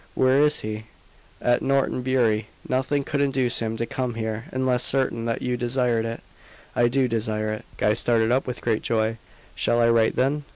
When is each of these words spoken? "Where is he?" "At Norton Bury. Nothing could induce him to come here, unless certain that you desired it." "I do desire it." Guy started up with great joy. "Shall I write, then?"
"Where 0.15 0.41
is 0.41 0.61
he?" 0.61 0.85
"At 1.43 1.61
Norton 1.61 2.01
Bury. 2.01 2.47
Nothing 2.67 3.03
could 3.03 3.21
induce 3.21 3.59
him 3.59 3.77
to 3.77 3.85
come 3.85 4.15
here, 4.15 4.45
unless 4.51 4.81
certain 4.81 5.25
that 5.25 5.43
you 5.43 5.57
desired 5.57 6.05
it." 6.05 6.21
"I 6.75 6.87
do 6.87 7.07
desire 7.07 7.53
it." 7.53 7.65
Guy 7.77 7.93
started 7.93 8.31
up 8.31 8.47
with 8.47 8.61
great 8.61 8.81
joy. 8.81 9.17
"Shall 9.55 9.79
I 9.79 9.89
write, 9.91 10.15
then?" 10.15 10.43